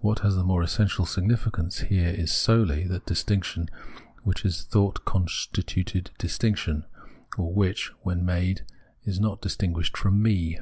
[0.00, 3.68] What has the more essential significance here is solely that distinction,
[4.22, 6.84] which is a thought con stituted distinction,
[7.36, 8.62] or which, when made,
[9.02, 10.60] is not distin guished from me.